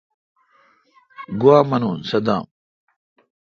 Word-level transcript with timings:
گوا 1.41 1.57
این 1.75 1.97
صدام۔ 2.09 2.45